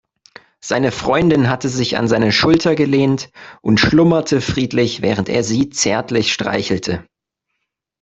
Seine 0.61 0.91
Freundin 0.91 1.47
hatte 1.47 1.69
sich 1.69 1.95
an 1.95 2.07
seine 2.07 2.31
Schulter 2.31 2.73
gelehnt 2.73 3.29
und 3.61 3.79
schlummerte 3.79 4.41
friedlich, 4.41 5.03
während 5.03 5.29
er 5.29 5.43
sie 5.43 5.69
zärtlich 5.69 6.33
streichelte. 6.33 7.05